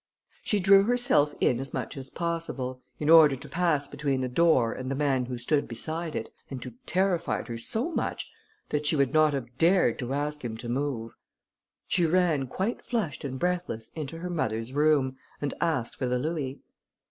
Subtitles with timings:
[0.41, 4.73] She drew herself in as much as possible, in order to pass between the door
[4.73, 8.31] and the man who stood beside it, and who terrified her so much
[8.69, 11.13] that she would not have dared to ask him to move.
[11.85, 16.61] She ran quite flushed and breathless into her mother's room, and asked for the louis.